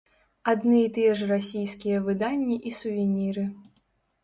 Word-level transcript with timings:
Адны 0.53 0.79
і 0.85 0.87
тыя 0.95 1.11
ж 1.19 1.27
расійскія 1.33 2.01
выданні 2.09 2.59
і 2.69 2.75
сувеніры. 2.81 3.47